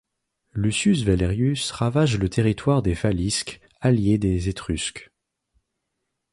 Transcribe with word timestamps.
Lucius 0.53 1.03
Valerius 1.03 1.69
ravage 1.69 2.17
le 2.17 2.27
territoire 2.27 2.81
des 2.81 2.95
Falisques, 2.95 3.61
alliés 3.83 4.17
des 4.17 4.49
Étrusques. 4.49 5.11